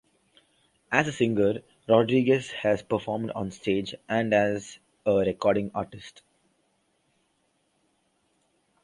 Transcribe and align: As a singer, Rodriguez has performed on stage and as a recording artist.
As 0.91 1.07
a 1.07 1.11
singer, 1.11 1.61
Rodriguez 1.87 2.49
has 2.49 2.81
performed 2.81 3.29
on 3.35 3.51
stage 3.51 3.93
and 4.09 4.33
as 4.33 4.79
a 5.05 5.17
recording 5.19 5.69
artist. 5.75 6.23